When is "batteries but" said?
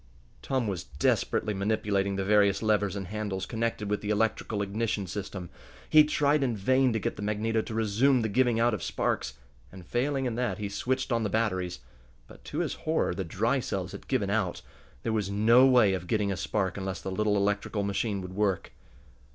11.29-12.43